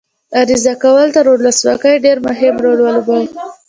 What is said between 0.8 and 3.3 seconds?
کول تر ولسواکۍ ډېر مهم رول ولوباوه.